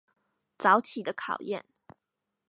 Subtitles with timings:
[0.57, 1.61] 早起的考驗